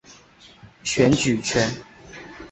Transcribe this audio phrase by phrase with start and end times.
[0.81, 1.69] 选举权。